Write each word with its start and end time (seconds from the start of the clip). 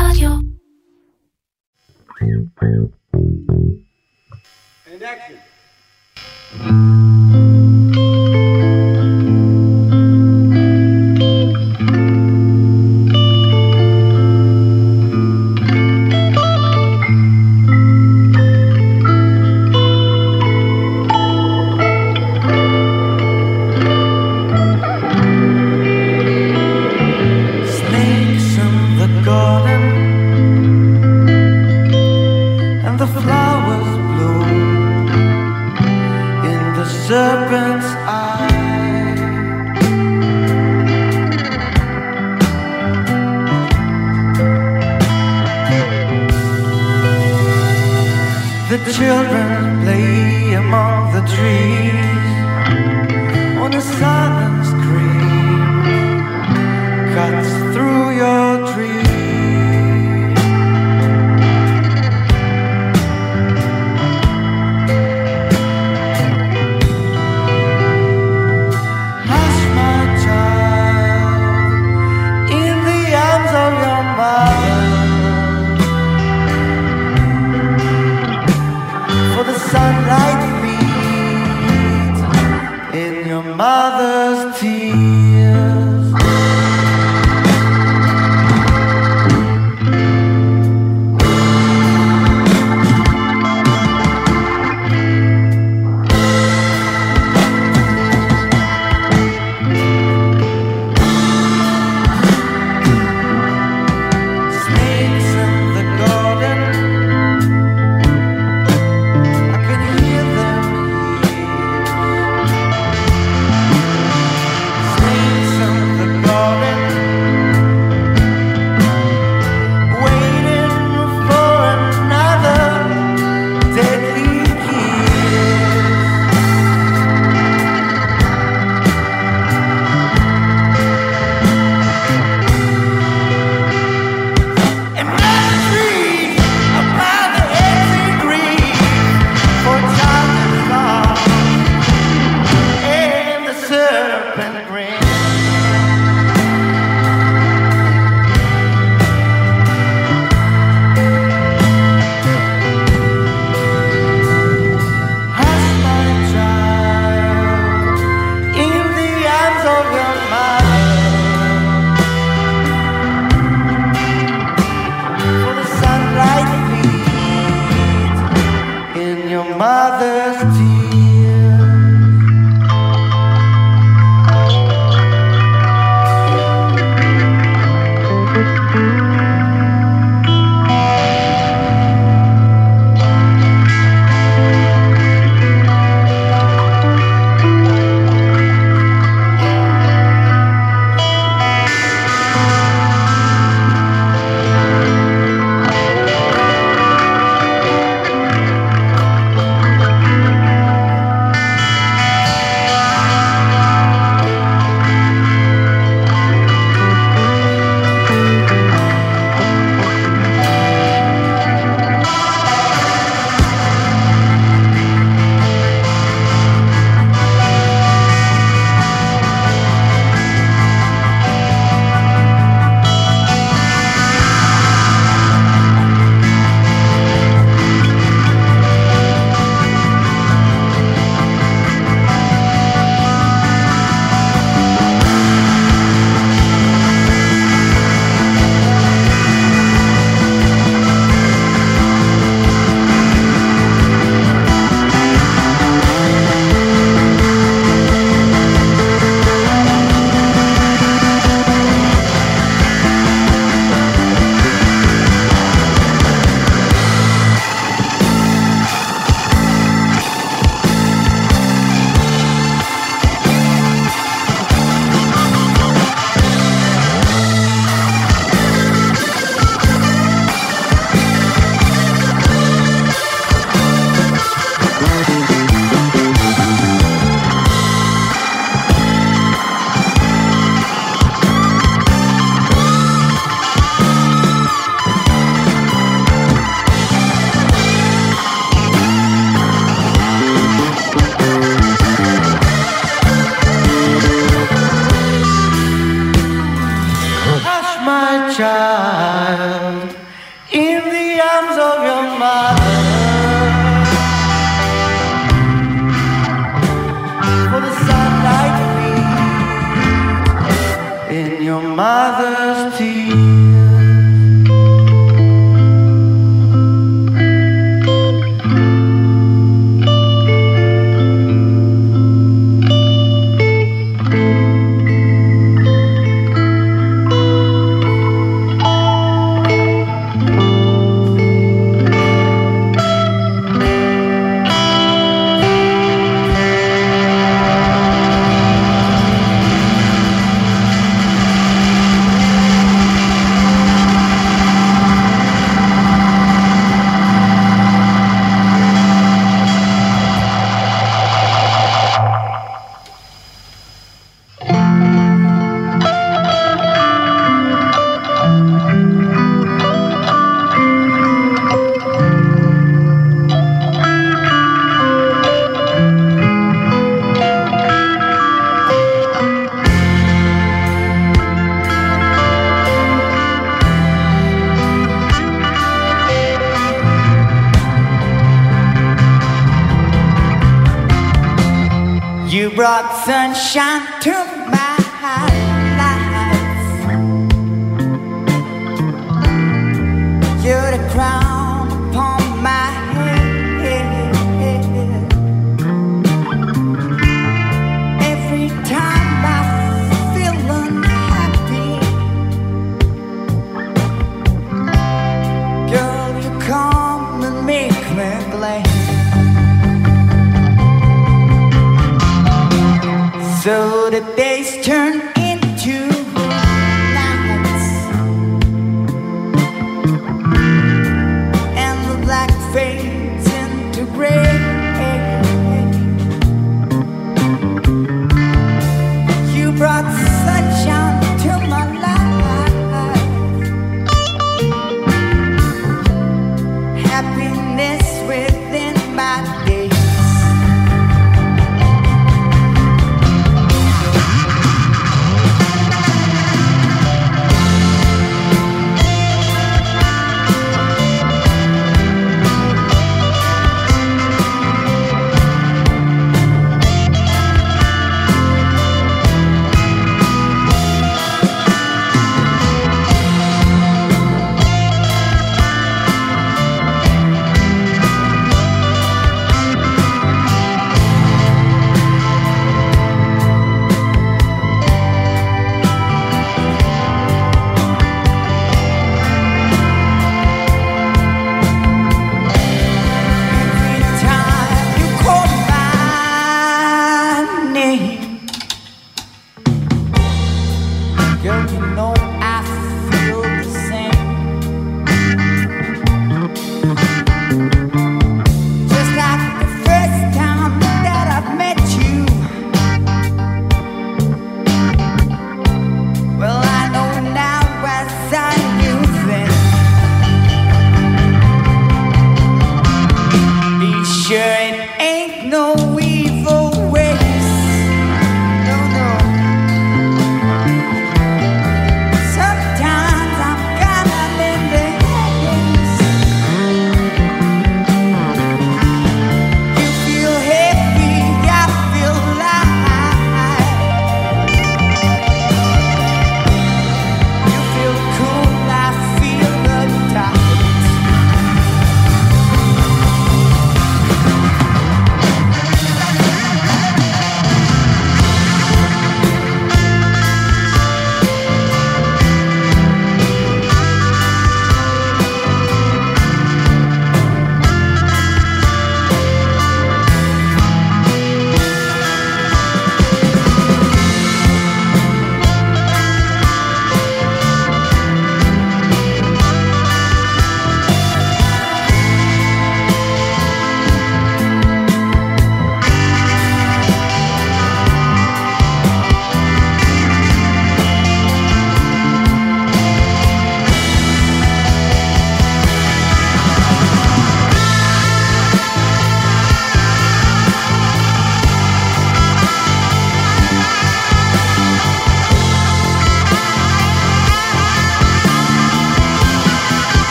Radio. 0.00 0.40
And 4.86 5.02
action. 5.02 7.09